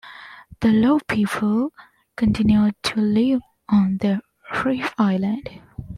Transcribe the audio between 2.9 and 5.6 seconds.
live on the reef islands.